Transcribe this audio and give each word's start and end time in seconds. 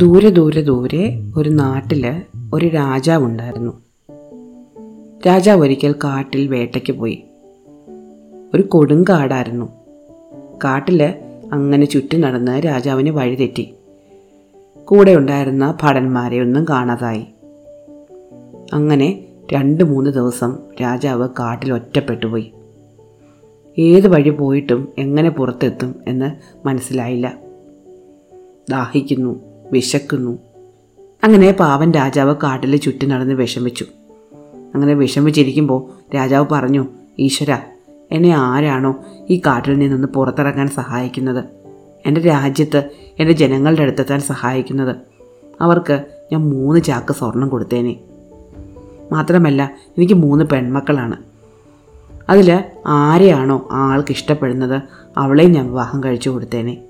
ദൂരെ 0.00 0.30
ദൂരെ 0.30 0.62
ദൂരെ 0.62 1.20
ഒരു 1.36 1.48
നാട്ടിൽ 1.48 2.22
ഒരു 2.54 2.68
രാജാവുണ്ടായിരുന്നു 2.68 3.72
രാജാവ് 5.26 5.62
ഒരിക്കൽ 5.62 5.92
കാട്ടിൽ 5.92 6.48
വേട്ടയ്ക്ക് 6.48 6.92
പോയി. 6.92 7.24
ഒരു 8.54 8.62
കൊടുങ്കാടായിരുന്നു 8.62 9.72
കാട്ടിൽ 10.64 11.14
അങ്ങനെ 11.52 11.86
ചുറ്റി 11.86 12.16
നടന്ന് 12.16 12.52
രാജാവിന് 12.52 13.10
വഴിതെറ്റി 13.10 13.74
കൂടെ 14.84 15.14
ഉണ്ടായിരുന്ന 15.14 15.78
ഭടന്മാരെ 15.82 16.40
ഒന്നും 16.40 16.66
കാണാതായി. 16.70 17.26
അങ്ങനെ 18.72 19.24
രണ്ട് 19.52 19.84
മൂന്ന് 19.84 20.10
ദിവസം 20.10 20.58
രാജാവ് 20.82 21.28
കാട്ടിൽ 21.40 21.72
ഒറ്റപ്പെട്ടു 21.72 22.26
പോയി. 22.26 22.52
ഏത് 23.78 24.08
വഴി 24.08 24.30
പോയിട്ടും 24.30 24.88
എങ്ങനെ 24.98 25.30
പുറത്തെത്തും 25.30 25.94
എന്ന് 26.08 26.32
മനസ്സിലായില്ല. 26.66 27.38
ദാഹിക്കുന്നു. 28.70 29.45
വിശക്കുന്നു. 29.72 30.38
അങ്ങനെ 31.24 31.52
പാവൻ 31.52 31.90
രാജാവ് 31.90 32.34
കാട്ടിൽ 32.42 32.76
ചുറ്റി 32.76 33.06
നടന്ന് 33.06 33.34
വിഷമിച്ചു. 33.34 33.84
അങ്ങനെ 34.74 34.94
വിഷമിച്ചിരിക്കുമ്പോൾ 34.94 35.90
രാജാവ് 36.14 36.46
പറഞ്ഞു 36.52 36.86
ഈശ്വര 37.18 37.58
എന്നെ 38.10 38.34
ആരാണോ 38.36 39.04
ഈ 39.30 39.40
കാട്ടിൽ 39.46 39.78
നിന്നൊന്ന് 39.78 40.08
പുറത്തിറങ്ങാൻ 40.08 40.68
സഹായിക്കുന്നത്? 40.68 41.44
എന്റെ 42.06 42.20
രാജ്യത്ത് 42.20 42.90
എന്റെ 43.18 43.32
ജനങ്ങളുടെ 43.32 43.82
അടുത്തെത്താൻ 43.82 44.20
സഹായിക്കുന്നത്? 44.20 44.96
അവർക്ക് 45.60 46.06
ഞാൻ 46.32 46.50
മൂന്ന് 46.50 46.80
ചാക്ക് 46.80 47.12
സ്വർണം 47.12 47.48
കൊടുത്തേനെ. 47.48 47.96
മാത്രമല്ല 49.12 49.74
എനിക്ക് 49.98 50.14
മൂന്ന് 50.14 50.44
പെൺമക്കളാണ്. 50.44 51.16
അതിൽ 52.28 52.64
ആരെയാണോ 52.86 53.68
ആൾക്ക് 53.70 54.12
ഇഷ്ടപ്പെടുന്നത് 54.12 54.82
അവളെയും 55.16 55.52
ഞാൻ 55.52 55.66
വിവാഹം 55.66 56.04
കഴിച്ചു 56.04 56.30
കൊടുത്തേനെ. 56.30 56.84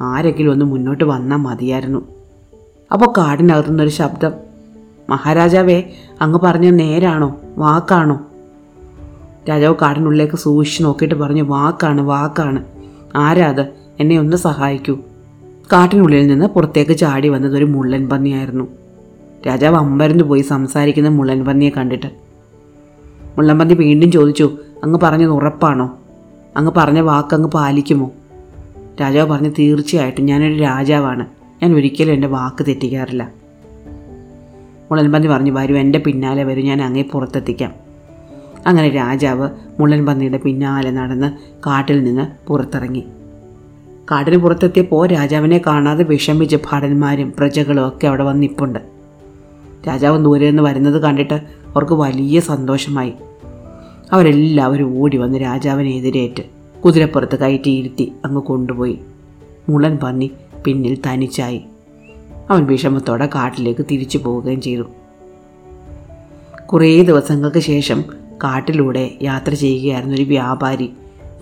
ആരെങ്കിലും 0.00 0.52
ഒന്ന് 0.52 0.64
മുന്നോട്ട് 0.64 1.04
വന്നാൽ 1.04 1.36
മതിയായിരുന്നു. 1.36 2.21
അപ്പോൾ 2.92 3.12
കാടിനകത്തുനിന്നൊരു 3.18 3.90
ശബ്ദം. 3.90 4.32
മഹാരാജാവേ 5.10 5.82
അങ്ങ് 6.20 6.40
പറഞ്ഞ 6.40 6.70
നേരാണോ? 6.70 7.36
വാക്കാണോ? 7.58 8.20
രാജാവ് 9.48 9.74
കാടിനുള്ളിലേക്ക് 9.82 10.36
സൂക്ഷിച്ച് 10.36 10.84
നോക്കിയിട്ട് 10.84 11.14
പറഞ്ഞു 11.14 11.42
വാക്കാണ് 11.42 12.00
വാക്കാണ്. 12.00 12.64
ആരാ 13.16 13.48
അത്? 13.48 13.60
എന്നെ 14.00 14.18
ഒന്ന് 14.18 14.36
സഹായിക്കൂ. 14.36 14.98
കാട്ടിനുള്ളിൽ 15.72 16.26
നിന്ന് 16.26 16.46
പുറത്തേക്ക് 16.46 16.96
ചാടി 16.96 17.28
വന്നത് 17.28 17.56
ഒരു 17.56 17.64
മുള്ളൻ 17.64 18.08
പന്നിയായിരുന്നു. 18.08 18.68
രാജാവ് 19.46 19.76
അമ്പരന്ന് 19.76 20.24
പോയി 20.24 20.40
സംസാരിക്കുന്ന 20.40 21.08
മുള്ളൻ 21.08 21.44
പന്നിയെ 21.44 21.70
കണ്ടിട്ട്. 21.76 22.06
മുള്ളൻ 23.36 23.58
പന്നി 23.58 23.74
വീണ്ടും 23.74 24.12
ചോദിച്ചു 24.12 24.58
അങ്ങ് 24.84 25.00
പറഞ്ഞത് 25.00 25.30
ഉറപ്പാണോ? 25.30 25.98
അങ്ങ് 26.56 26.72
പറഞ്ഞ 26.76 27.00
വാക്ക് 27.00 27.34
അങ്ങ് 27.34 27.50
പാലിക്കുമോ? 27.50 28.10
രാജാവ് 29.00 29.30
പറഞ്ഞു 29.30 29.50
തീർച്ചയായിട്ടും. 29.58 30.26
ഞാനൊരു 30.26 30.58
രാജാവാണ്. 30.62 31.41
ഞാൻ 31.62 31.74
ഒരിക്കലും 31.74 32.12
എന്റെ 32.12 32.28
വാക്ക് 32.28 32.66
തെറ്റിക്കാറില്ല. 32.68 33.30
മുള്ളൻപന്നി 34.90 35.28
പറഞ്ഞു 35.28 35.50
വരൂ 35.50 35.76
എന്റെ 35.76 35.98
പിന്നാലെ 35.98 36.44
വരും 36.44 36.64
ഞാൻ 36.64 36.82
അങ്ങേ 36.82 37.02
പുറത്തെത്തിക്കാം. 37.02 37.72
അങ്ങനെ 38.66 38.88
രാജാവ് 38.88 39.48
മുള്ളൻപന്നിയുടെ 39.80 40.36
പിന്നാലെ 40.36 40.90
നടന്ന് 40.90 41.32
കാട്ടിൽ 41.66 42.04
നിന്ന് 42.04 42.46
പുറത്തിറങ്ങി. 42.46 43.04
കാട്ടിന് 44.10 44.36
പുറത്തെത്തിയപ്പോൾ 44.36 45.06
രാജാവിനെ 45.06 45.60
കാണാതെ 45.66 46.04
വിഷമിച്ച് 46.04 46.56
ഭടന്മാരും 46.72 47.32
പ്രജകളും 47.38 47.88
ഒക്കെ 47.88 48.06
അവിടെ 48.06 48.24
വന്നിപ്പുണ്ട് 48.24 48.78
രാജാവ് 49.88 50.24
ദൂരെ 50.24 50.46
നിന്ന് 50.46 50.62
വരുന്നത് 50.62 51.02
കണ്ടിട്ട് 51.02 51.34
അവർക്ക് 51.34 51.92
വലിയ 51.92 52.40
സന്തോഷമായി. 52.40 53.12
അവരെല്ലാവരും 54.12 54.98
ഓടി 54.98 55.16
വന്ന് 55.16 55.38
രാജാവിനെ 55.38 55.90
എതിരേറ്റ് 55.90 56.42
കുതിരപ്പുറത്ത് 56.80 57.38
കയറ്റിയിരുത്തി 57.38 58.12
അങ്ങ് 58.24 58.42
കൊണ്ടുപോയി. 58.42 58.98
മുളൻ 59.68 59.96
പന്നി 59.96 60.30
പിന്നിൽ 60.66 60.98
തനിച്ചായി. 61.06 61.62
അവൻ 62.50 62.66
വിഷമത്തോടെ 62.66 63.26
കാട്ടിലേക്ക് 63.26 63.86
തിരിച്ചു 63.90 64.18
പോവുകയും 64.18 64.60
ചെയ്തു. 64.60 64.82
കുറേ 66.66 67.02
ദിവസങ്ങൾക്ക് 67.02 67.58
ശേഷം 67.58 68.04
കാട്ടിലൂടെ 68.44 69.10
യാത്ര 69.22 69.54
ചെയ്യുകയായിരുന്ന 69.54 70.14
ഒരു 70.14 70.22
വ്യാപാരി 70.22 70.92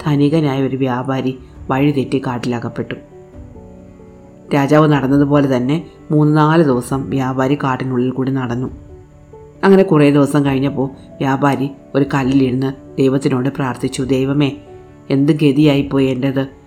ധനികനായ 0.04 0.62
ഒരു 0.62 0.76
വ്യാപാരി 0.76 1.38
വഴിതെറ്റി 1.70 2.22
കാട്ടിലകപ്പെട്ടു. 2.26 2.94
രാജാവ് 4.54 4.92
നടന്നതുപോലെ 4.92 5.56
തന്നെ 5.56 5.86
മൂന്ന് 6.10 6.36
നാല് 6.36 6.64
ദിവസം 6.64 7.10
വ്യാപാരി 7.10 7.54
കാട്ടിനുള്ളിൽ 7.54 8.10
കൂടി 8.10 8.32
നടന്നു. 8.32 8.68
അങ്ങനെ 9.64 9.82
കുറേ 9.82 10.10
ദിവസം 10.10 10.44
കഴിഞ്ഞപ്പോൾ 10.44 10.90
വ്യാപാരി 11.18 11.70
ഒരു 11.94 12.06
കല്ലിലിരുന്ന് 12.14 12.72
ദൈവത്തിനോട് 12.98 13.48
പ്രാർത്ഥിച്ചു 13.48 14.02
ദൈവമേ 14.02 14.52
എന്ത് 15.10 15.32
ഗതിയായിപ്പോയി 15.32 16.06
എന്റേത്? 16.06 16.59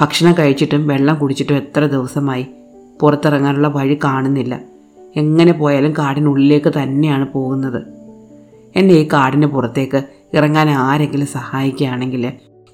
ഭക്ഷണം 0.00 0.34
കഴിച്ചിട്ടും 0.38 0.86
വെള്ളം 0.86 1.18
കുടിച്ചിട്ടും 1.18 1.56
എത്ര 1.56 1.86
ദിവസമായി? 1.86 2.46
പുറത്തിറങ്ങാനുള്ള 3.00 3.68
വഴി 3.68 3.98
കാണുന്നില്ല. 4.04 4.60
എങ്ങനെ 5.16 5.52
പോയാലും 5.52 5.92
കാടിനുള്ളിലേക്ക് 5.92 6.72
തന്നെയാണ് 6.82 7.32
പോകുന്നത്. 7.32 7.82
എന്നെ 8.76 8.94
ഈ 8.94 9.08
കാടിന് 9.12 9.46
പുറത്തേക്ക് 9.46 10.02
ഇറങ്ങാൻ 10.34 10.70
ആരെങ്കിലും 10.70 11.26
സഹായിക്കുകയാണെങ്കിൽ 11.26 12.32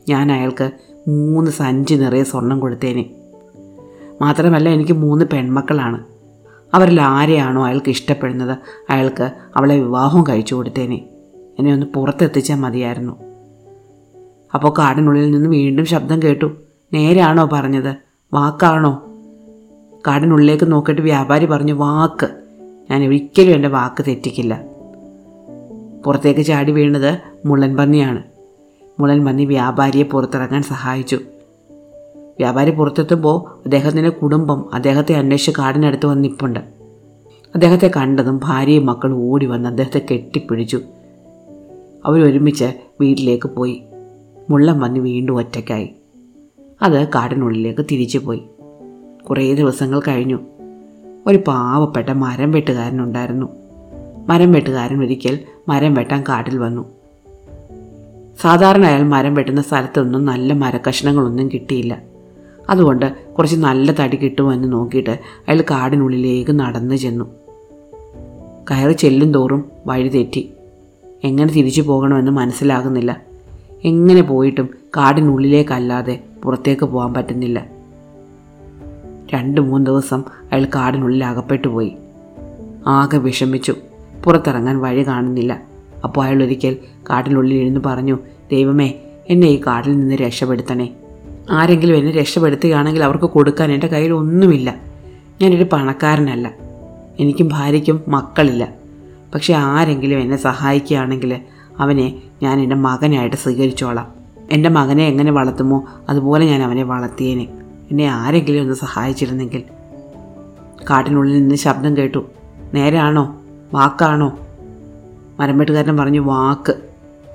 ഞാൻ 0.08 0.32
അയാൾക്ക് 0.32 0.70
മൂന്ന് 1.08 1.50
സഞ്ചി 1.50 1.94
നിറയെ 1.94 2.22
സ്വർണം 2.22 2.60
കൊടുത്തേനെ. 2.60 3.10
മാത്രമല്ല 4.22 4.68
എനിക്ക് 4.68 4.92
മൂന്ന് 4.92 5.24
പെൺമക്കളാണ്. 5.32 6.04
അവരിൽ 6.74 7.00
ആരെയാണോ 7.00 7.66
അയാൾക്ക് 7.66 7.90
ഇഷ്ടപ്പെടുന്നത് 7.90 8.58
അയാൾക്ക് 8.90 9.30
അവളെ 9.56 9.74
വിവാഹം 9.74 10.24
കഴിച്ചു 10.28 10.54
കൊടുത്തേനെ. 10.54 11.08
എന്നെ 11.58 11.72
ഒന്ന് 11.72 11.86
പുറത്തെത്തിച്ചാൽ 11.86 12.56
മതിയായിരുന്നു. 12.56 13.12
അപ്പോൾ 14.54 14.74
കാടിനുള്ളിൽ 14.78 15.30
നിന്ന് 15.30 15.50
വീണ്ടും 15.50 15.84
ശബ്ദം 15.84 16.22
കേട്ടു. 16.22 16.69
നേരാണോ 16.92 17.48
പറഞ്ഞത്? 17.52 17.96
വാക്കാണോ? 18.34 19.02
കാടിനുള്ളിലേക്ക് 20.06 20.72
നോക്കിയിട്ട് 20.72 21.02
വ്യാപാരി 21.02 21.46
പറഞ്ഞു 21.46 21.72
വാക്ക്. 21.72 22.30
ഞാൻ 22.90 23.04
ഒരിക്കലും 23.04 23.54
എന്റെ 23.54 23.68
വാക്ക് 23.68 24.04
തെറ്റിക്കില്ല. 24.08 24.64
പുറത്തേക്ക് 26.04 26.40
ചാടി 26.40 26.72
വീണത് 26.72 27.18
മുള്ളൻ 27.46 27.76
പന്നിയാണ്. 27.76 28.22
മുള്ളൻ 29.00 29.24
പന്നി 29.24 29.44
വ്യാപാരിയെ 29.44 30.02
പുറത്തിറങ്ങാൻ 30.02 30.62
സഹായിച്ചു. 30.62 31.18
വ്യാപാരി 32.38 32.70
പുറത്തെത്തുമ്പോൾ 32.70 33.58
അദ്ദേഹത്തിന്റെ 33.64 34.10
കുടുംബം 34.10 34.74
അദ്ദേഹത്തെ 34.74 35.14
അന്വേഷിച്ച് 35.14 35.60
കാടിനടുത്ത് 35.60 36.06
വന്നിപ്പുണ്ട് 36.06 36.60
അദ്ദേഹത്തെ 37.54 37.90
കണ്ടതും 37.96 38.40
ഭാര്യയും 38.44 38.86
മക്കളും 38.86 39.16
ഓടി 39.16 39.46
വന്ന് 39.46 39.68
അദ്ദേഹത്തെ 39.68 40.06
കെട്ടിപ്പിടിച്ചു. 40.10 40.80
അവരൊരുമിച്ച് 42.04 42.72
വീട്ടിലേക്ക് 43.00 43.48
പോയി. 43.48 43.82
മുള്ളം 44.50 44.80
വന്ന് 44.80 45.00
വീണ്ടും 45.00 45.36
ഒറ്റയ്ക്കായി. 45.36 45.90
അത് 46.82 47.08
കാടിനുള്ളിലേക്ക് 47.08 47.84
തിരിച്ചു 47.90 48.18
പോയി. 48.18 48.42
കുറേ 49.28 49.54
ദിവസങ്ങൾ 49.54 50.00
കഴിഞ്ഞു. 50.08 50.38
ഒരു 51.26 51.38
പാവപ്പെട്ട 51.48 52.10
മരം 52.10 52.50
വെട്ടുകാരനുണ്ടായിരുന്നു. 52.50 53.46
മരം 54.26 54.52
വെട്ടുകാരൻ 54.52 55.02
ഒരിക്കൽ 55.02 55.38
മരം 55.68 55.94
വെട്ടാൻ 55.94 56.24
കാട്ടിൽ 56.28 56.58
വന്നു. 56.58 56.84
സാധാരണ 58.40 58.84
അയാൾ 58.84 59.02
മരം 59.02 59.34
വെട്ടുന്ന 59.34 59.62
സ്ഥലത്തൊന്നും 59.62 60.24
നല്ല 60.24 60.52
മരക്കഷ്ണങ്ങളൊന്നും 60.52 61.48
കിട്ടിയില്ല. 61.48 62.02
അതുകൊണ്ട് 62.70 63.12
കുറച്ച് 63.38 63.56
നല്ല 63.56 63.92
തടി 63.92 64.16
കിട്ടുമെന്ന് 64.16 64.72
നോക്കിയിട്ട് 64.72 65.10
അയാൾ 65.48 65.60
കാടിനുള്ളിലേക്ക് 65.60 66.60
നടന്നു 66.60 66.94
ചെന്നു. 66.94 67.24
കയറി 68.70 68.92
ചെല്ലും 68.92 69.34
തോറും 69.34 69.64
വഴി 69.86 70.08
തെറ്റി. 70.08 70.52
എങ്ങനെ 71.24 71.52
തിരിച്ചു 71.52 71.82
പോകണമെന്ന് 71.82 72.30
മനസ്സിലാകുന്നില്ല. 72.30 73.22
എങ്ങനെ 73.84 74.22
പോയിട്ടും 74.22 74.70
കാടിനുള്ളിലേക്കല്ലാതെ 74.96 76.20
പുറത്തേക്ക് 76.44 76.84
പോകാൻ 76.84 77.14
പറ്റുന്നില്ല. 77.14 77.66
രണ്ട് 79.34 79.60
മൂന്ന് 79.60 79.86
ദിവസം 79.86 80.24
അയാൾ 80.52 80.64
കാടിനുള്ളിൽ 80.64 81.24
അകപ്പെട്ടു 81.24 81.68
പോയി. 81.68 81.96
ആകെ 82.86 83.16
വിഷമിച്ചു. 83.16 83.74
പുറത്തിറങ്ങാൻ 84.24 84.78
വഴി 84.78 85.06
കാണുന്നില്ല. 85.06 85.62
അപ്പോൾ 86.04 86.24
അയാൾ 86.24 86.42
ഒരിക്കൽ 86.42 86.76
കാട്ടിനുള്ളിൽ 87.10 87.54
ഇരുന്ന് 87.54 87.80
പറഞ്ഞു 87.86 88.18
ദൈവമേ 88.52 88.94
എന്നെ 89.28 89.46
ഈ 89.46 89.60
കാട്ടിൽ 89.66 89.98
നിന്ന് 89.98 90.14
രക്ഷപ്പെടുത്തണേ. 90.14 90.94
ആരെങ്കിലും 91.50 91.96
എന്നെ 91.96 92.12
രക്ഷപ്പെടുത്തുകയാണെങ്കിൽ 92.12 93.04
അവർക്ക് 93.04 93.24
കൊടുക്കാൻ 93.24 93.72
എന്റെ 93.72 93.86
കയ്യിൽ 93.86 94.12
ഒന്നുമില്ല. 94.12 94.76
ഞാനൊരു 95.42 95.66
പണക്കാരനല്ല. 95.72 96.54
എനിക്കും 97.20 97.48
ഭാര്യയ്ക്കും 97.48 98.04
മക്കളില്ല. 98.08 98.74
പക്ഷെ 99.34 99.54
ആരെങ്കിലും 99.54 100.20
എന്നെ 100.20 100.36
സഹായിക്കുകയാണെങ്കിൽ 100.36 101.40
അവനെ 101.78 102.22
ഞാൻ 102.42 102.60
എന്റെ 102.60 102.76
മകനായിട്ട് 102.76 103.36
സ്വീകരിച്ചോളാം. 103.36 104.19
എന്റെ 104.52 104.68
മകനെ 104.68 105.04
എങ്ങനെ 105.04 105.32
വളർത്തുമോ 105.32 105.84
അതുപോലെ 106.08 106.46
ഞാൻ 106.46 106.62
അവനെ 106.62 106.82
വളർത്തിയേനെ. 106.82 107.48
എന്നെ 107.90 108.04
ആരെങ്കിലും 108.04 108.60
ഒന്ന് 108.60 108.74
സഹായിച്ചിരുന്നെങ്കിൽ. 108.74 109.62
കാട്ടിനുള്ളിൽ 110.90 111.38
നിന്ന് 111.38 111.54
ശബ്ദം 111.54 111.96
കേട്ടു. 111.96 112.26
നേരാണോ? 112.74 113.36
വാക്കാണോ? 113.74 114.38
മരംവെട്ടുകാരൻ 115.40 115.96
പറഞ്ഞു 115.96 116.20
വാക്ക്. 116.20 116.76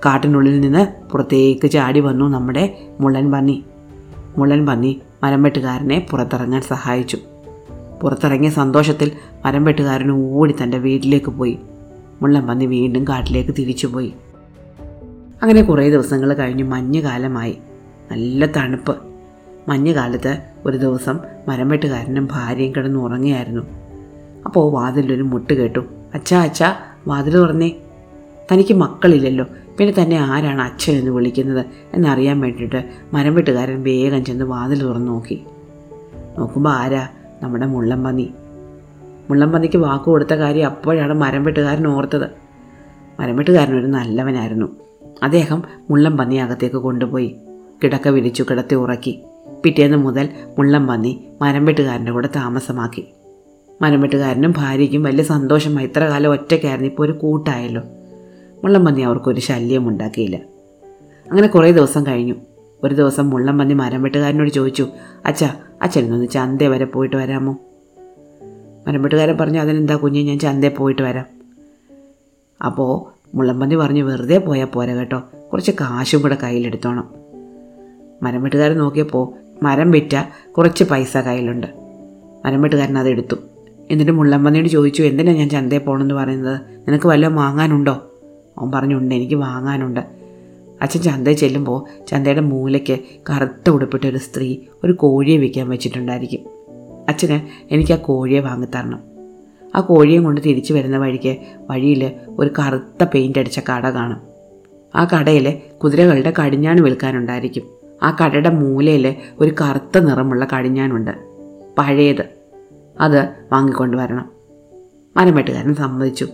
കാട്ടിനുള്ളിൽ 0.05 0.59
നിന്ന് 0.59 1.11
പുറത്തേക്ക് 1.11 1.71
ചാടി 1.71 1.99
വന്നു 1.99 2.25
നമ്മുടെ 2.25 2.87
മുള്ളൻ 2.99 3.31
പന്നി. 3.31 3.63
മുള്ളൻ 4.37 4.65
പന്നി 4.65 5.01
മരംവെട്ടുകാരനെ 5.23 6.07
പുറത്തിറങ്ങാൻ 6.09 6.61
സഹായിച്ചു. 6.61 7.17
പുറത്തിറങ്ങിയ 8.03 8.49
സന്തോഷത്തിൽ 8.49 9.11
മരംവെട്ടുകാരൻ 9.45 10.11
ഓടി 10.11 10.55
തന്റെ 10.63 10.77
വീട്ടിലേക്ക് 10.77 11.31
പോയി. 11.31 11.59
മുള്ളൻ 12.21 12.47
പന്നി 12.47 12.65
വീണ്ടും 12.65 13.03
കാട്ടിലേക്ക് 13.03 13.51
തിരിച്ചുപോയി. 13.59 14.13
അങ്ങനെ 15.45 15.61
കുറേ 15.61 15.89
ദിവസങ്ങൾ 15.89 16.33
കഴിഞ്ഞ് 16.33 16.63
മഞ്ഞുകാലമായി. 16.63 17.57
നല്ല 18.11 18.45
തണുപ്പ്. 18.45 18.97
മഞ്ഞുകാലത്ത് 19.67 20.37
ഒരു 20.65 20.77
ദിവസം 20.77 21.19
മരം 21.47 21.69
വെട്ടുകാരനും 21.69 22.27
ഭാര്യയും 22.31 22.75
കിടന്ന് 22.75 22.99
ഉറങ്ങിയായിരുന്നു. 22.99 23.61
അപ്പോൾ 24.45 24.73
വാതിലൊരു 24.73 25.23
മുട്ട് 25.23 25.53
കേട്ടു. 25.53 25.79
അച്ഛാ 26.13 26.43
അച്ഛാ 26.43 26.75
വാതിൽ 27.07 27.33
തുറന്നേ. 27.33 27.71
തനിക്ക് 28.51 28.73
മക്കളില്ലല്ലോ. 28.73 29.45
പിന്നെ 29.77 30.03
തന്നെ 30.03 30.17
ആരാണ് 30.17 30.61
അച്ഛൻ 30.61 30.93
എന്ന് 30.93 31.11
വിളിക്കുന്നത് 31.11 31.65
എന്നറിയാൻ 31.93 32.39
വേണ്ടിയിട്ട് 32.39 32.89
മരം 33.13 33.35
വെട്ടുകാരൻ 33.35 33.83
വേഗം 33.83 34.25
ചെന്ന് 34.25 34.45
വാതിൽ 34.45 34.79
തുറന്നു 34.79 35.11
നോക്കി. 35.11 35.43
നോക്കുമ്പോൾ 36.37 36.69
ആരാ? 36.69 37.07
നമ്മുടെ 37.43 37.65
മുള്ളംപന്നി. 37.65 38.33
മുള്ളംപന്നിക്ക് 39.29 39.77
വാക്ക് 39.77 40.05
കൊടുത്ത 40.05 40.33
കാര്യം 40.33 40.65
അപ്പോഴാണ് 40.65 41.13
മരം 41.13 41.43
വെട്ടുകാരൻ 41.43 41.87
ഓർത്തത്. 41.87 42.44
മരം 43.19 43.39
ഒരു 43.39 43.51
നല്ലവനായിരുന്നു. 43.87 44.67
അദ്ദേഹം 45.23 45.63
മുള്ളം 45.89 46.17
പന്നി 46.17 46.35
അകത്തേക്ക് 46.35 46.75
കൊണ്ടുപോയി. 46.75 47.35
കിടക്ക 47.83 48.07
വിരിച്ചു 48.07 48.43
കിടത്തി 48.43 48.75
ഉറക്കി. 48.75 49.23
പിറ്റേന്ന് 49.63 49.97
മുതൽ 49.97 50.29
മുള്ളം 50.57 50.87
പന്നി 50.87 51.23
മരമ്പെട്ടുകാരന്റെ 51.41 52.11
കൂടെ 52.11 52.29
താമസമാക്കി. 52.35 53.05
മരമ്പെട്ടുകാരനും 53.81 54.53
ഭാര്യയ്ക്കും 54.57 55.03
വലിയ 55.03 55.23
സന്തോഷമായി. 55.23 55.87
ഇത്ര 55.87 56.03
കാലം 56.03 56.31
ഒറ്റയ്ക്കായിരുന്നു. 56.31 56.89
ഇപ്പോൾ 56.89 57.03
ഒരു 57.03 57.11
കൂട്ടായല്ലോ. 57.11 57.81
മുള്ളം 58.63 58.85
പന്നി 58.85 59.01
അവർക്കൊരു 59.01 59.39
ശല്യം 59.39 59.87
ഉണ്ടാക്കിയില്ല 59.87 60.35
അങ്ങനെ 61.31 61.47
കുറേ 61.47 61.71
ദിവസം 61.71 62.07
കഴിഞ്ഞു. 62.07 62.35
ഒരു 62.83 62.95
ദിവസം 62.95 63.29
മുള്ളം 63.29 63.57
പന്നി 63.57 63.73
മരമ്പെട്ടുകാരനോട് 63.73 64.49
ചോദിച്ചു 64.49 64.87
അച്ഛാ 65.25 65.55
അച്ഛനൊന്ന് 65.81 66.27
ചന്തേ 66.27 66.67
വരെ 66.67 66.85
പോയിട്ട് 66.85 67.15
വരാമോ? 67.15 67.57
മരമ്പെട്ടുകാരൻ 68.87 69.37
പറഞ്ഞു 69.37 69.59
അതിനെന്താ 69.59 69.95
കുഞ്ഞ്? 69.95 70.19
ഞാൻ 70.19 70.39
ചന്തേ 70.39 70.69
പോയിട്ട് 70.69 71.01
വരാം. 71.01 71.34
അപ്പോൾ 72.63 73.15
മുള്ളമ്പന്തി 73.35 73.75
പറഞ്ഞു 73.75 74.03
വെറുതെ 74.03 74.37
പോയാൽ 74.37 74.65
പോരാ 74.65 74.95
കേട്ടോ. 74.95 75.23
കുറച്ച് 75.51 75.71
കാശും 75.71 76.21
കൂടെ 76.21 76.37
കയ്യിലെടുത്തോണം. 76.43 77.09
മരം 78.23 78.43
വെട്ടുകാരൻ 78.43 78.77
നോക്കിയപ്പോൾ 78.77 79.33
മരം 79.63 79.91
വിറ്റ 79.91 80.15
കുറച്ച് 80.57 80.83
പൈസ 80.83 81.17
കയ്യിലുണ്ട്. 81.17 81.67
മരം 82.45 82.61
വെട്ടുകാരൻ 82.61 82.97
അതെടുത്തു 82.97 83.35
എന്നിട്ട് 83.91 84.11
മുള്ളമ്പന്നിയോട് 84.11 84.69
ചോദിച്ചു 84.69 85.03
എന്തിനാണ് 85.03 85.37
ഞാൻ 85.37 85.49
ചന്തയിൽ 85.49 85.79
പോകണമെന്ന് 85.79 86.15
പറയുന്നത്? 86.15 86.61
നിനക്ക് 86.87 87.07
വല്ലതും 87.07 87.35
വാങ്ങാനുണ്ടോ? 87.35 88.11
അവൻ 88.57 88.71
പറഞ്ഞുണ്ട് 88.71 89.15
എനിക്ക് 89.15 89.35
വാങ്ങാനുണ്ട്. 89.35 89.99
അച്ഛൻ 90.81 91.01
ചന്തയിൽ 91.01 91.35
ചെല്ലുമ്പോൾ 91.35 92.05
ചന്തയുടെ 92.07 92.41
മൂലയ്ക്ക് 92.41 92.99
കറുത്ത 93.29 93.69
ഉടുപ്പിട്ട 93.69 94.07
ഒരു 94.07 94.17
സ്ത്രീ 94.17 94.57
ഒരു 94.83 94.91
കോഴിയെ 94.91 95.37
വിൽക്കാൻ 95.37 95.69
വെച്ചിട്ടുണ്ടായിരിക്കും. 95.69 96.39
അച്ഛന് 97.09 97.39
എനിക്ക് 97.71 97.91
ആ 97.91 97.95
കോഴിയെ 97.95 98.39
വാങ്ങിത്തരണം. 98.39 99.14
ആ 99.75 99.81
കോഴിയും 99.81 100.23
കൊണ്ട് 100.23 100.41
തിരിച്ചു 100.45 100.73
വരുന്ന 100.73 100.97
വഴിക്ക് 100.97 101.37
വഴിയിൽ 101.69 102.11
ഒരു 102.27 102.51
കറുത്ത 102.59 103.03
പെയിന്റ് 103.03 103.39
അടിച്ച 103.39 103.59
കട 103.59 103.89
കാണും. 103.89 104.17
ആ 104.95 105.07
കടയിൽ 105.13 105.57
കുതിരകളുടെ 105.83 106.33
കടിഞ്ഞാൺ 106.41 106.83
വിൽക്കാനുണ്ടായിരിക്കും. 106.83 107.63
ആ 108.03 108.17
കടയുടെ 108.23 108.49
മൂലയിൽ 108.49 109.15
ഒരു 109.39 109.55
കറുത്ത 109.61 109.99
നിറമുള്ള 109.99 110.47
കടിഞ്ഞാനുണ്ട്. 110.57 111.11
പഴയത്. 111.77 112.25
അത് 112.99 113.29
വാങ്ങിക്കൊണ്ട് 113.51 113.97
വരണം. 113.97 114.31
മരമെട്ടുകാരൻ 115.17 115.75
സമ്മതിച്ചു. 115.75 116.27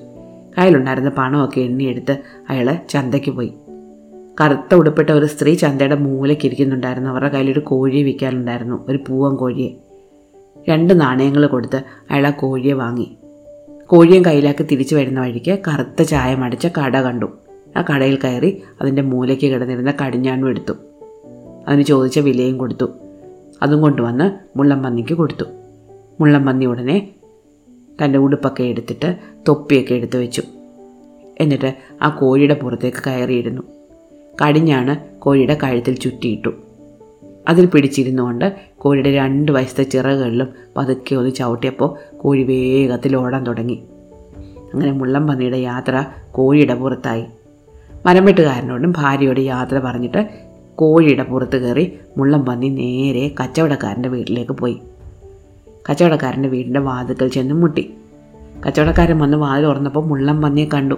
കയ്യിലുണ്ടായിരുന്ന 0.57 1.09
പണമൊക്കെ 1.09 1.61
എണ്ണിയെടുത്ത് 1.61 2.17
അയാൾ 2.49 2.77
ചന്തയ്ക്ക് 2.89 3.31
പോയി. 3.31 3.53
കറുത്ത 4.41 4.75
ഉടുപ്പിട്ട 4.75 5.09
ഒരു 5.09 5.25
സ്ത്രീ 5.25 5.53
ചന്തയുടെ 5.53 5.95
മൂലയ്ക്ക് 5.95 6.45
ഇരിക്കുന്നുണ്ടായിരുന്നു. 6.45 7.09
അവരുടെ 7.09 7.29
കയ്യിലൊരു 7.29 7.59
കോഴിയെ 7.59 8.03
വിൽക്കാനുണ്ടായിരുന്നു. 8.03 8.85
ഒരു 8.87 8.99
പൂവൻ 9.07 9.35
കോഴിയെ. 9.35 9.69
രണ്ട് 10.69 11.01
നാണയങ്ങൾ 11.01 11.47
കൊടുത്ത് 11.47 11.83
അയാൾ 12.11 12.27
ആ 12.27 12.29
കോഴിയെ 12.29 12.73
വാങ്ങി. 12.73 13.17
കോഴിയും 13.91 14.25
കയ്യിലാക്കി 14.25 14.63
തിരിച്ചു 14.63 14.95
വരുന്ന 14.95 15.21
വഴിക്ക് 15.21 15.59
കറുത്ത 15.67 16.01
ചായ 16.01 16.35
മടിച്ച 16.35 16.67
കട 16.67 16.97
കണ്ടു. 16.97 17.25
ആ 17.77 17.85
കടയിൽ 17.89 18.19
കയറി 18.23 18.61
അതിന്റെ 18.81 19.01
മൂലയ്ക്ക് 19.01 19.45
കിടന്നിരുന്ന 19.45 19.93
കടിഞ്ഞാണും 20.01 20.49
എടുത്തു. 20.49 20.73
അതിന് 21.67 21.81
ചോദിച്ച 21.81 22.19
വിലയും 22.19 22.57
കൊടുത്തു. 22.57 22.85
അതും 23.61 23.81
കൊണ്ടുവന്ന് 23.81 24.57
മുള്ളംപന്നിക്ക് 24.57 25.13
കൊടുത്തു. 25.13 25.43
മുള്ളംപന്നി 26.19 26.65
ഉടനെ 26.65 27.09
തന്റെ 28.03 28.19
ഉടുപ്പൊക്കെ 28.19 28.63
എടുത്തിട്ട് 28.63 29.15
തൊപ്പിയൊക്കെ 29.47 29.93
എടുത്തു 29.93 30.17
വെച്ചു. 30.17 30.43
എന്നിട്ട് 31.39 31.73
ആ 32.01 32.09
കോഴിയുടെ 32.09 32.53
പുറത്തേക്ക് 32.53 32.97
കയറിയിരുന്നു. 33.07 33.61
കടിഞ്ഞാണ് 34.41 35.19
കോഴിയുടെ 35.19 35.57
കഴുത്തിൽ 35.63 35.95
ചുറ്റിയിട്ടു. 35.95 36.53
അതിൽ 37.47 37.65
പിടിച്ചിരുന്നുകൊണ്ട് 37.65 38.70
കോഴിയുടെ 38.81 39.11
രണ്ട് 39.11 39.51
വയസ്സത്തെ 39.51 39.83
ചിറകുകളിലും 39.83 40.47
പതുക്കെ 40.77 41.15
ഒന്ന് 41.15 41.31
ചവിട്ടിയപ്പോൾ 41.31 42.17
കോഴി 42.17 42.43
വേഗത്തിൽ 42.43 43.15
ഓടാൻ 43.15 43.43
തുടങ്ങി. 43.43 43.83
അങ്ങനെ 44.73 44.91
മുള്ളം 44.91 45.27
പന്നിയുടെ 45.27 45.57
യാത്ര 45.57 46.05
കോഴിയുടെ 46.31 46.73
പുറത്തായി. 46.73 47.25
മരംവെട്ടുകാരനോടും 48.05 48.93
ഭാര്യയോട് 48.97 49.39
യാത്ര 49.39 49.79
പറഞ്ഞിട്ട് 49.79 50.29
കോഴിയുടെ 50.75 51.23
പുറത്ത് 51.23 51.57
കയറി 51.57 51.99
മുള്ളം 52.17 52.45
പന്നി 52.45 52.69
നേരെ 52.69 53.35
കച്ചവടക്കാരന്റെ 53.39 54.09
വീട്ടിലേക്ക് 54.09 54.51
പോയി. 54.51 54.81
കച്ചവടക്കാരന്റെ 55.89 56.49
വീടിന്റെ 56.49 56.79
വാതിക്കൽ 56.79 57.27
ചെന്ന് 57.27 57.53
മുട്ടി. 57.53 57.93
കച്ചവടക്കാരൻ 58.67 59.19
വന്ന് 59.19 59.37
വാതിൽ 59.37 59.65
തുറന്നപ്പോൾ 59.65 60.05
മുള്ളംപന്നിയെ 60.05 60.69
കണ്ടു. 60.73 60.95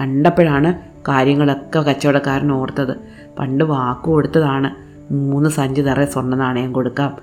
കണ്ടപ്പോഴാണ് 0.00 0.74
കാര്യങ്ങളൊക്കെ 1.08 1.78
കച്ചവടക്കാരൻ 1.78 2.52
ഓർത്തത്. 2.52 2.96
പണ്ട് 3.38 3.64
വാക്ക് 3.64 4.04
കൊടുത്തതാണ്. 4.04 4.89
മൂന്ന് 5.10 5.50
സഞ്ചി 5.50 5.80
നിറയെ 5.80 6.06
സ്വർണ 6.06 6.34
നാണയം 6.34 6.72
കൊടുക്കാം. 6.72 7.16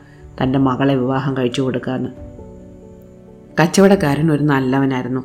തന്റെ 0.43 0.59
മകളെ 0.59 0.95
വിവാഹം 0.95 1.37
കഴിച്ചു 1.37 1.61
കൊടുക്കാമെന്ന് 1.61 2.09
കച്ചവടക്കാരൻ 3.61 4.31
ഒരു 4.31 4.43
നല്ലവനായിരുന്നു. 4.43 5.21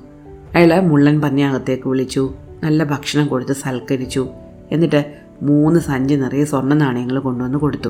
അയാൾ 0.54 0.80
മുള്ളൻ 0.80 1.20
പന്നിയകത്തേക്ക് 1.20 1.88
വിളിച്ചു. 1.88 2.34
നല്ല 2.64 2.84
ഭക്ഷണം 2.84 3.26
കൊടുത്ത് 3.26 3.52
സൽക്കരിച്ചു. 3.52 4.28
എന്നിട്ട് 4.72 5.14
മൂന്ന് 5.42 5.80
സഞ്ചി 5.80 6.14
നിറയെ 6.14 6.44
സ്വർണ 6.44 6.74
നാണയങ്ങൾ 6.74 7.18
കൊണ്ടുവന്ന് 7.18 7.58
കൊടുത്തു. 7.58 7.88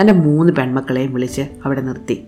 തന്റെ 0.00 0.12
മൂന്ന് 0.12 0.52
പെൺമക്കളെയും 0.52 1.14
വിളിച്ച് 1.14 1.42
അവിടെ 1.64 1.80
നിർത്തി. 1.80 2.24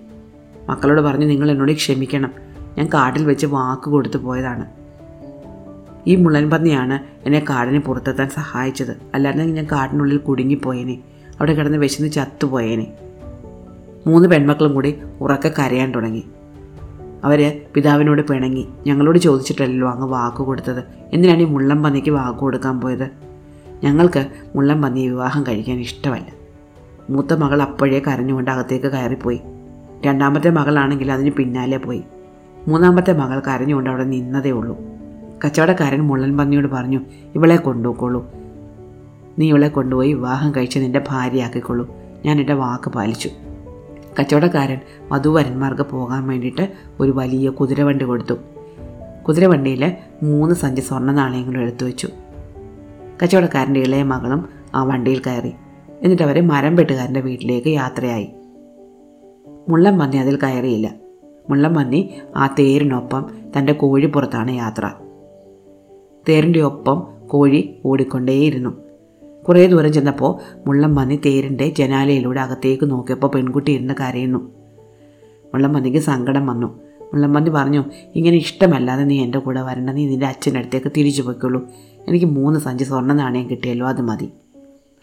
മക്കളോട് 0.68 1.00
പറഞ്ഞു 1.00 1.26
നിങ്ങൾ 1.26 1.50
എന്നോട് 1.50 1.72
ക്ഷമിക്കണം. 1.72 2.30
ഞാൻ 2.78 2.86
കാട്ടിൽ 2.86 3.24
വെച്ച് 3.24 3.46
വാക്ക് 3.46 3.90
കൊടുത്തു 3.90 4.16
പോയതാണ്. 4.16 4.66
ഈ 6.06 6.14
മുള്ളൻപന്നിയാണ് 6.16 6.98
എന്നെ 7.26 7.44
കാടിനെ 7.50 7.78
പുറത്തെത്താൻ 7.78 8.28
സഹായിച്ചത്. 8.28 8.96
അല്ലാതെ 9.14 9.44
ഞാൻ 9.44 9.66
കാടിനുള്ളിൽ 9.72 10.16
കുടുങ്ങിപ്പോയേനെ. 10.16 10.98
അവിടെ 11.40 11.54
കിടന്ന് 11.54 11.78
വിശന്ന് 11.78 12.10
ചത്തുപോയേനെ. 12.10 12.92
മൂന്ന് 14.06 14.28
പെൺമക്കളും 14.28 14.74
കൂടി 14.74 14.98
ഉറക്കെ 15.20 15.54
കരയാൻ 15.58 15.92
തുടങ്ങി. 15.92 16.24
അവർ 17.24 17.60
പിതാവിനോട് 17.74 18.22
പിണങ്ങി. 18.22 18.68
ഞങ്ങളോട് 18.86 19.18
ചോദിച്ചിട്ടല്ലോ 19.18 19.90
അങ്ങ് 19.90 20.08
വാക്ക് 20.08 20.36
കൊടുത്തത്. 20.36 20.84
എന്തിനാണ് 21.12 21.40
ഈ 21.40 21.44
മുള്ളംപന്നിക്ക് 21.44 22.10
വാക്ക് 22.10 22.38
കൊടുക്കാൻ 22.38 22.80
പോയത്? 22.80 23.10
ഞങ്ങൾക്ക് 23.84 24.26
മുള്ളംപന്നിയെ 24.54 25.08
വിവാഹം 25.08 25.42
കഴിക്കാൻ 25.42 25.80
ഇഷ്ടമല്ല. 25.80 26.26
മൂത്ത 27.10 27.32
മകൾ 27.32 27.62
അപ്പോഴേ 27.62 27.98
കരഞ്ഞുകൊണ്ട് 27.98 28.50
അകത്തേക്ക് 28.50 28.86
കയറിപ്പോയി. 28.86 29.40
രണ്ടാമത്തെ 30.06 30.50
മകളാണെങ്കിൽ 30.50 31.12
അതിന് 31.12 31.30
പിന്നാലെ 31.30 31.76
പോയി. 31.76 32.02
മൂന്നാമത്തെ 32.68 33.12
മകൾ 33.12 33.40
കരഞ്ഞുകൊണ്ട് 33.40 33.90
അവിടെ 33.90 34.04
നിന്നതേ 34.04 34.50
ഉള്ളൂ. 34.50 34.78
കച്ചവടക്കാരൻ 35.44 36.00
മുള്ളൻ 36.00 36.36
പന്നിയോട് 36.36 36.66
പറഞ്ഞു 36.66 37.00
ഇവളെ 37.34 37.56
കൊണ്ടുപോയിക്കോളൂ. 37.56 38.30
നീ 39.38 39.48
ഇവളെ 39.48 39.68
കൊണ്ടുപോയി 39.68 40.12
വിവാഹം 40.12 40.52
കഴിച്ച് 40.56 40.78
നിന്റെ 40.78 41.00
ഭാര്യയാക്കിക്കൊള്ളൂ 41.08 41.96
ഞാൻ 42.24 42.40
എന്റെ 42.40 42.54
വാക്ക് 42.54 42.90
പാലിച്ചു. 42.90 43.30
കച്ചവടക്കാരൻ 44.20 44.78
വധുവരന്മാർക്ക് 45.12 45.82
പോകാൻ 45.82 46.26
വേണ്ടിയിട്ട് 46.26 46.72
ഒരു 47.00 47.10
വലിയ 47.10 47.48
കുതിരവണ്ടി 47.48 48.04
കൊടുത്തു. 48.04 48.34
കുതിരവണ്ടിയിൽ 49.28 49.92
മൂന്ന് 50.22 50.54
സഞ്ചി 50.54 50.80
സ്വർണ 50.80 51.12
നാണയങ്ങളും 51.12 51.60
എടുത്തു 51.60 51.84
വെച്ചു. 51.84 52.08
കച്ചവടക്കാരന്റെ 53.22 53.80
ഇളയ 53.80 54.02
മകളും 54.02 54.48
ആ 54.74 54.84
വണ്ടിയിൽ 54.84 55.22
കയറി. 55.26 55.52
എന്നിട്ട് 56.02 56.22
അവരെ 56.22 56.40
മരം 56.40 56.76
വെട്ടുകാരന്റെ 56.76 57.20
വീട്ടിലേക്ക് 57.20 57.68
യാത്രയായി. 57.68 58.28
മുള്ളം 59.68 59.98
പന്നി 59.98 60.16
അതിൽ 60.16 60.36
കയറിയില്ല. 60.36 60.94
മുള്ളം 61.50 61.74
പന്നി 61.74 62.10
ആ 62.36 62.46
തേരിനൊപ്പം 62.46 63.30
തന്റെ 63.58 63.72
കോഴിപ്പുറത്താണ് 63.72 64.50
യാത്ര. 64.50 64.90
തേരിന്റെ 66.28 66.60
ഒപ്പം 66.60 67.06
കോഴി 67.26 67.78
ഓടിക്കൊണ്ടേയിരുന്നു. 67.84 68.70
കുറേ 69.48 69.66
ദൂരം 69.66 69.92
ചെന്നപ്പോൾ 69.92 70.58
മുള്ളം 70.66 70.96
പന്നി 70.96 71.20
തേരിന്റെ 71.26 71.68
ജനാലയിലൂടെ 71.68 72.40
അകത്തേക്ക് 72.40 72.90
നോക്കിയപ്പോൾ 72.90 73.26
പെൺകുട്ടി 73.26 73.72
ഇരുന്ന് 73.72 73.94
കരയുന്നു. 74.00 74.38
മുള്ളം 75.54 75.74
പന്നിക്ക് 75.74 75.98
സങ്കടം 75.98 76.46
വന്നു. 76.46 76.66
മുള്ളം 77.00 77.34
പന്നി 77.34 77.50
പറഞ്ഞു 77.50 77.84
ഇങ്ങനെ 78.14 78.36
ഇഷ്ടമല്ലാതെ 78.36 79.04
നീ 79.04 79.22
എന്റെ 79.22 79.38
കൂടെ 79.38 79.60
വരണ്ട. 79.60 79.90
നീ 79.90 80.06
നിന്റെ 80.06 80.26
അച്ഛന്റെ 80.26 80.58
അടുത്തേക്ക് 80.58 80.92
തിരിച്ചു 80.96 81.22
പോയിക്കോളൂ 81.22 81.66
എനിക്ക് 82.08 82.26
മൂന്ന് 82.26 82.60
സഞ്ചി 82.60 82.84
സ്വർണ 82.84 83.12
നാണയം 83.12 83.50
കിട്ടിയല്ലോ 83.50 83.86
അത് 83.86 84.00
മതി. 84.00 84.28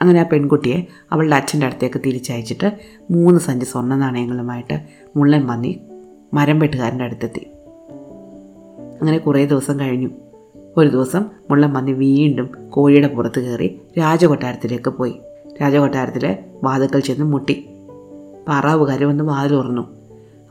അങ്ങനെ 0.02 0.20
ആ 0.20 0.24
പെൺകുട്ടിയെ 0.24 0.86
അവളുടെ 1.12 1.36
അച്ഛന്റെ 1.36 1.66
അടുത്തേക്ക് 1.66 2.02
തിരിച്ചയച്ചിട്ട് 2.06 2.72
മൂന്ന് 3.12 3.40
സഞ്ചി 3.40 3.66
സ്വർണ 3.66 3.96
നാണയങ്ങളുമായിട്ട് 3.96 4.82
മുള്ളൻ 5.18 5.48
പന്നി 5.48 5.80
മരം 6.34 6.60
വെട്ടുകാരന്റെ 6.60 7.04
അടുത്തെത്തി. 7.04 7.48
അങ്ങനെ 9.02 9.18
കുറേ 9.18 9.46
ദിവസം 9.46 9.80
കഴിഞ്ഞു. 9.80 10.10
ഒരു 10.78 10.90
ദിവസം 10.90 11.26
മുള്ളൻ 11.50 11.74
പന്നി 11.74 11.92
വീണ്ടും 11.92 12.70
കോഴിയുടെ 12.70 13.08
പുറത്ത് 13.08 13.40
കയറി 13.40 13.82
രാജകൊട്ടാരത്തിലേക്ക് 14.00 14.90
പോയി. 14.90 15.14
രാജകൊട്ടാരത്തിലെ 15.62 16.46
വാതുക്കൽ 16.64 17.00
ചെന്ന് 17.00 17.26
മുട്ടി. 17.26 17.70
പാറാവുകാർ 18.48 19.04
വന്ന് 19.04 19.24
വാതിൽ 19.24 19.52
തുറന്നു. 19.56 19.82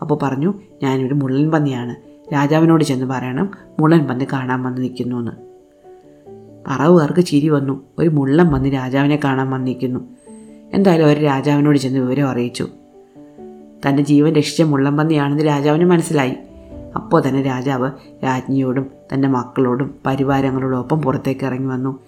അപ്പോൾ 0.01 0.19
പറഞ്ഞു 0.23 0.55
ഞാനൊരു 0.83 1.15
മുള്ളൻ 1.15 1.51
പന്നിയാണ് 1.51 1.95
രാജാവിനോട് 2.35 2.85
ചെന്ന് 2.85 3.07
പറയണം 3.07 3.51
മുള്ളൻ 3.81 4.07
പന്നി 4.07 4.27
കാണാൻ 4.33 4.63
വന്ന് 4.63 4.83
നിൽക്കുന്നു 4.83 5.17
എന്ന് 5.17 5.33
പറവുകാർക്ക് 6.69 7.21
ചിരി 7.21 7.49
വന്നു. 7.49 7.81
ഒരു 7.99 8.09
മുള്ളൻ 8.09 8.51
പന്നി 8.51 8.71
രാജാവിനെ 8.71 9.21
കാണാൻ 9.25 9.51
വന്നിരിക്കുന്നു 9.51 10.01
എന്തായാലും 10.73 11.05
അവർ 11.05 11.23
രാജാവിനോട് 11.23 11.79
ചെന്ന് 11.79 12.01
വിവരം 12.01 12.29
അറിയിച്ചു. 12.29 12.69
തന്റെ 13.87 14.03
ജീവൻ 14.03 14.33
രക്ഷിച്ച 14.33 14.63
മുള്ളൻ 14.63 14.97
പന്നിയാണെന്ന് 14.97 15.47
രാജാവിന് 15.47 15.85
മനസ്സിലായി. 15.85 16.35
അപ്പോൾ 16.97 17.23
തന്നെ 17.29 17.43
രാജാവ് 17.43 17.91
രാജ്ഞിയോടും 18.25 18.87
തന്റെ 19.15 19.29
മക്കളോടും 19.29 19.95
പരിവാരങ്ങളോടും 20.07 20.79
ഒപ്പം 20.79 21.03
പുറത്തേക്ക് 21.03 21.47
ഇറങ്ങി 21.47 21.67
വന്നു. 21.67 21.99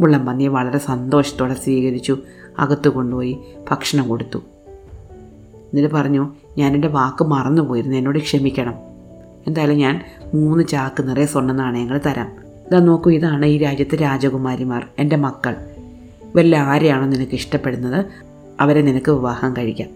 മുള്ളംപന്നിയെ 0.00 0.48
വളരെ 0.48 0.78
സന്തോഷത്തോടെ 0.78 1.54
സ്വീകരിച്ചു. 1.54 2.18
അകത്തു 2.58 2.88
കൊണ്ടുപോയി 2.88 3.38
ഭക്ഷണം 3.70 4.08
കൊടുത്തു. 4.08 4.38
എന്നിട്ട് 5.48 5.94
പറഞ്ഞു 5.94 6.28
ഞാൻ 6.58 6.74
എന്റെ 6.74 6.88
വാക്ക് 6.88 7.24
മറന്നുപോയിരുന്നു 7.24 7.96
എന്നോട് 7.96 8.18
ക്ഷമിക്കണം. 8.18 8.74
എന്തായാലും 9.46 9.76
ഞാൻ 9.76 10.04
മൂന്ന് 10.34 10.64
ചാക്ക് 10.64 11.08
നിറയെ 11.08 11.26
സ്വർണ 11.26 11.52
നാണയങ്ങൾ 11.52 12.00
തരാം. 12.06 12.32
ഇതാ 12.68 12.78
നോക്കൂ 12.78 13.10
ഇതാണ് 13.10 13.46
ഈ 13.46 13.58
രാജ്യത്തെ 13.58 13.96
രാജകുമാരിമാർ 13.96 14.86
എന്റെ 14.98 15.16
മക്കൾ. 15.16 15.56
ഇവരിൽ 16.22 16.56
ആരെയാണോ 16.56 17.06
നിനക്ക് 17.06 17.32
ഇഷ്ടപ്പെടുന്നത്? 17.32 18.06
അവരെ 18.60 18.82
നിനക്ക് 18.82 19.10
വിവാഹം 19.10 19.54
കഴിക്കാം. 19.58 19.88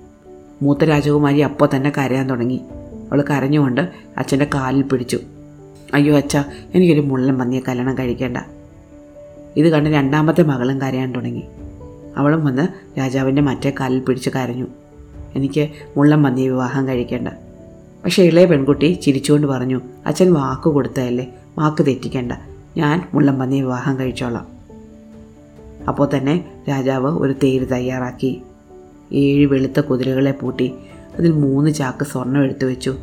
മൂത്ത 0.63 0.85
രാജകുമാരി 0.85 1.41
അപ്പോൾ 1.41 1.69
തന്നെ 1.77 1.93
കരയാൻ 1.99 2.31
തുടങ്ങി. 2.31 2.61
അവൾ 3.13 3.25
കരഞ്ഞുകൊണ്ട് 3.31 3.89
അച്ഛന്റെ 4.19 4.47
കാലിൽ 4.55 4.83
പിടിച്ചു. 4.83 5.19
അയ്യോ 5.95 6.17
അച്ഛ 6.17 6.37
എനിക്കൊരു 6.75 7.01
മുള്ളൻ 7.01 7.39
പന്നിയെ 7.39 7.61
കല്യാണം 7.69 7.99
കഴിക്കേണ്ട. 7.99 8.37
ഇത് 9.57 9.69
കണ്ട് 9.69 9.91
രണ്ടാമത്തെ 9.91 10.43
മകളും 10.43 10.81
കരയാൻ 10.81 11.13
തുടങ്ങി. 11.13 11.43
അവളും 12.17 12.45
വന്ന് 12.45 12.69
രാജാവിന്റെ 12.99 13.43
മറ്റേ 13.43 13.73
കാലിൽ 13.81 13.99
പിടിച്ച് 13.99 14.31
കരഞ്ഞു. 14.31 14.67
എനിക്ക് 15.35 15.69
മുള്ളൻ 15.97 16.23
പന്നിയെ 16.23 16.49
വിവാഹം 16.49 16.89
കഴിക്കേണ്ട. 16.89 17.29
പക്ഷേ 18.05 18.23
ഇളയ 18.23 18.45
പെൺകുട്ടി 18.45 18.99
ചിരിച്ചുകൊണ്ട് 19.03 19.47
പറഞ്ഞു 19.47 19.81
അച്ഛൻ 20.07 20.33
വാക്ക് 20.33 20.75
കൊടുത്തതല്ലേ 20.75 21.35
വാക്ക് 21.59 21.87
തെറ്റിക്കേണ്ട. 21.87 22.33
ഞാൻ 22.77 23.09
മുള്ളൻ 23.15 23.39
പന്നിയെ 23.39 23.61
വിവാഹം 23.61 23.99
കഴിച്ചോളാം. 23.99 24.47
അപ്പോൾ 25.89 26.09
തന്നെ 26.17 26.45
രാജാവ് 26.69 27.19
ഒരു 27.19 27.35
തേര് 27.43 27.67
തയ്യാറാക്കി. 27.73 28.43
ഏഴ് 29.13 29.47
വെളുത്ത 29.47 29.81
കുതിരകളെ 29.81 30.31
പൂട്ടി 30.31 30.73
അതിൽ 31.19 31.33
മൂന്ന് 31.33 31.71
ചാക്ക് 31.71 32.05
സ്വർണം 32.05 32.45
എടുത്തു 32.45 32.65
വെച്ചു. 32.65 32.97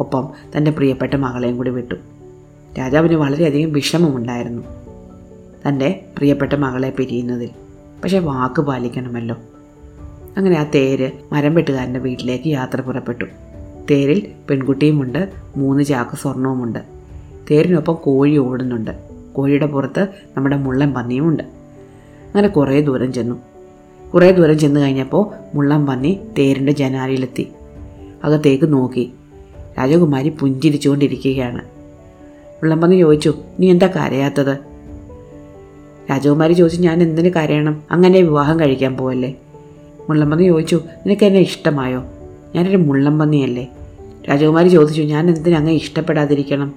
ഒപ്പം 0.00 0.28
തന്റെ 0.56 0.70
പ്രിയപ്പെട്ട 0.70 1.16
മകളെയും 1.16 1.56
കൂടി 1.56 1.70
വിട്ടു. 1.70 1.94
രാജാവിന് 2.78 3.14
വളരെയധികം 3.14 3.72
വിഷമമുണ്ടായിരുന്നു 3.72 4.62
തന്റെ 5.68 6.04
പ്രിയപ്പെട്ട 6.16 6.52
മകളെ 6.52 6.90
പിരിയുന്നതിൽ. 6.90 7.50
പക്ഷേ 8.02 8.18
വാക്ക് 8.18 8.60
പാലിക്കണമല്ലോ. 8.60 9.36
അങ്ങനെ 10.36 10.56
ആ 10.56 10.70
തേര് 10.74 11.10
മരം 11.32 11.54
വെട്ടുകാരന്റെ 11.54 12.00
വീട്ടിലേക്ക് 12.00 12.48
യാത്ര 12.48 12.80
പുറപ്പെട്ടു. 12.80 13.24
തേരിൽ 13.90 14.32
പെൺകുട്ടിയുമുണ്ട് 14.50 15.32
മൂന്ന് 15.56 15.82
ചാക്ക് 15.82 16.16
സ്വർണവുമുണ്ട്. 16.16 16.78
തേരിനൊപ്പം 17.50 17.94
കോഴി 17.94 18.36
ഓടുന്നുണ്ട്. 18.36 18.90
കോഴിയുടെ 19.32 19.66
പുറത്ത് 19.66 20.08
നമ്മുടെ 20.36 20.56
മുള്ളൻ 20.56 20.94
പന്നിയുമുണ്ട്. 20.94 21.42
അങ്ങനെ 21.42 22.48
കുറേ 22.48 22.80
ദൂരം 22.80 23.12
ചെന്നു. 23.12 23.47
കുറേ 24.14 24.30
ദൂരം 24.30 24.58
ചെന്ന് 24.58 24.80
കഴിഞ്ഞപ്പോൾ 24.80 25.56
മുള്ളൻ 25.56 25.86
പന്നി 25.86 26.20
തേരിന്റെ 26.38 26.72
ജനാലയിലെത്തി. 26.72 27.48
അകത്തേക്ക് 28.24 28.72
നോക്കി. 28.72 29.12
രാജകുമാരി 29.78 30.28
പുഞ്ചിരിച്ചുകൊണ്ടിരിക്കുകയാണ്. 30.28 31.64
മുള്ളം 32.54 32.80
പന്നി 32.80 32.96
ചോദിച്ചു 32.96 33.34
നീ 33.60 33.70
എന്താ 33.70 33.86
കരയാത്തത്? 33.86 34.58
രാജകുമാരി 36.10 36.52
ചോദിച്ചു 36.52 36.80
ഞാൻ 36.80 37.02
എന്തിന് 37.02 37.30
കരയണം? 37.30 37.82
അങ്ങനെ 37.90 38.20
വിവാഹം 38.20 38.60
കഴിക്കാൻ 38.60 38.96
പോവല്ലേ? 38.96 39.34
മുള്ളമ്പന്നി 40.08 40.44
ചോദിച്ചു 40.44 40.82
നിനക്ക് 41.06 41.24
എന്നെ 41.24 41.40
ഇഷ്ടമായോ? 41.40 42.04
ഞാനൊരു 42.54 42.76
മുള്ളമ്പന്നിയല്ലേ 42.76 43.68
രാജകുമാരി 44.28 44.68
ചോദിച്ചു 44.68 45.02
ഞാൻ 45.02 45.28
എന്തിനങ്ങനെ 45.28 45.72
ഇഷ്ടപ്പെടാതിരിക്കണം? 45.72 46.74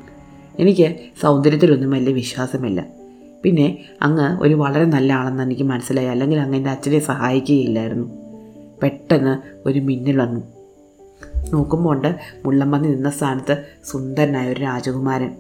എനിക്ക് 0.60 0.96
സൗന്ദര്യത്തിലൊന്നും 1.22 1.92
വലിയ 1.92 2.14
വിശ്വാസമില്ല. 2.14 3.01
പിന്നെ 3.44 3.80
അങ്ങ് 4.02 4.42
ഒരു 4.42 4.54
വളരെ 4.54 4.86
നല്ല 4.86 5.14
ആളെന്ന് 5.14 5.44
എനിക്ക് 5.44 5.64
മനസ്സിലായി. 5.64 6.08
അല്ലെങ്കിൽ 6.08 6.40
അങ്ങ് 6.40 6.58
എന്റെ 6.58 6.70
അച്ഛനെ 6.70 7.00
സഹായിക്കുകയില്ലായിരുന്നു. 7.00 8.10
പെട്ടെന്ന് 8.84 9.38
ഒരു 9.66 9.80
മിന്നൽ 9.80 10.18
വന്നു. 10.18 10.42
നോക്കുമ്പോൾ 11.54 11.96
ഉണ്ട് 11.96 12.16
നിന്ന 12.46 13.10
സ്ഥാനത്ത് 13.10 13.64
സുന്ദരനായ 13.86 14.52
ഒരു 14.52 14.60
രാജകുമാരൻ. 14.62 15.38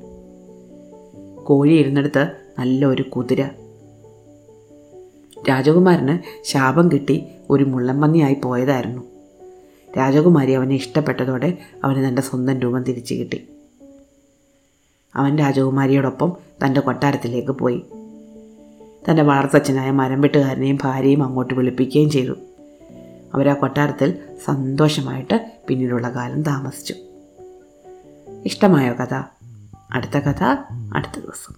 കോഴി 1.43 1.73
ഇരുന്നിടത്ത് 1.73 2.31
നല്ല 2.59 2.85
ഒരു 2.85 3.01
കുതിര. 3.01 3.45
രാജകുമാരന് 5.49 6.17
ശാപം 6.43 6.91
കിട്ടി 6.91 7.23
ഒരു 7.49 7.63
മുള്ളമ്പന്നിയായി 7.63 8.33
പോയതായിരുന്നു. 8.33 9.01
രാജകുമാരി 9.97 10.51
അവനെ 10.51 10.75
ഇഷ്ടപ്പെട്ടതോടെ 10.75 11.57
അവന് 11.83 12.07
തന്റെ 12.07 12.21
സ്വന്തം 12.21 12.59
രൂപം 12.59 12.83
തിരിച്ചു 12.83 13.13
കിട്ടി. 13.13 13.47
അവൻ 15.15 15.37
രാജകുമാരിയോടൊപ്പം 15.37 16.35
തന്റെ 16.65 16.81
കൊട്ടാരത്തിലേക്ക് 16.81 17.51
പോയി. 17.51 17.85
തന്റെ 19.09 19.21
വളർത്തച്ഛനായ 19.21 19.91
മരം 19.91 20.21
വെട്ടുകാരനെയും 20.21 20.77
ഭാര്യയും 20.81 21.23
അങ്ങോട്ട് 21.23 21.53
വിളിപ്പിക്കുകയും 21.53 22.09
ചെയ്തു. 22.09 22.33
അവരാ 23.33 23.53
കൊട്ടാരത്തിൽ 23.53 24.19
സന്തോഷമായിട്ട് 24.45 25.51
പിന്നീടുള്ള 25.67 26.09
കാലം 26.09 26.43
താമസിച്ചു. 26.43 26.93
ഇഷ്ടമായോ 28.45 28.93
കഥ? 28.93 29.23
അടുത്ത 29.91 30.17
കഥ 30.17 30.43
അടുത്ത 30.93 31.19
ദിവസം. 31.19 31.55